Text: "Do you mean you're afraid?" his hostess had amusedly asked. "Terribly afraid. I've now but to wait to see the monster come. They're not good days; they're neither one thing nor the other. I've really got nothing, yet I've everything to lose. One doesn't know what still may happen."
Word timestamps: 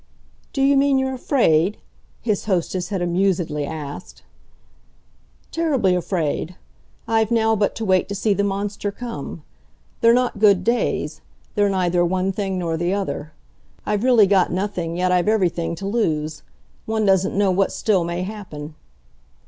"Do 0.51 0.63
you 0.63 0.77
mean 0.77 0.97
you're 0.97 1.13
afraid?" 1.13 1.77
his 2.21 2.45
hostess 2.45 2.89
had 2.89 3.03
amusedly 3.03 3.67
asked. 3.67 4.23
"Terribly 5.51 5.93
afraid. 5.93 6.55
I've 7.07 7.29
now 7.29 7.55
but 7.55 7.75
to 7.75 7.85
wait 7.85 8.09
to 8.09 8.15
see 8.15 8.33
the 8.33 8.43
monster 8.43 8.91
come. 8.91 9.43
They're 9.99 10.11
not 10.15 10.39
good 10.39 10.63
days; 10.63 11.21
they're 11.53 11.69
neither 11.69 12.03
one 12.03 12.31
thing 12.31 12.57
nor 12.57 12.77
the 12.77 12.95
other. 12.95 13.33
I've 13.85 14.03
really 14.03 14.25
got 14.25 14.51
nothing, 14.51 14.97
yet 14.97 15.11
I've 15.11 15.27
everything 15.27 15.75
to 15.75 15.85
lose. 15.87 16.41
One 16.87 17.05
doesn't 17.05 17.37
know 17.37 17.51
what 17.51 17.71
still 17.71 18.03
may 18.03 18.23
happen." 18.23 18.73